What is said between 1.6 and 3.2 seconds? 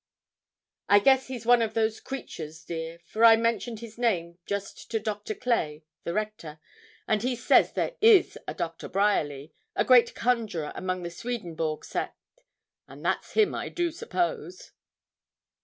of those creatures, dear,